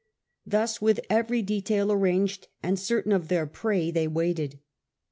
Thus 0.47 0.81
with 0.81 0.99
every 1.11 1.43
detaU 1.43 1.91
arranged, 1.91 2.47
and 2.63 2.79
certain 2.79 3.11
of 3.11 3.27
their 3.27 3.45
prey, 3.45 3.91
they 3.91 4.07
waited. 4.07 4.57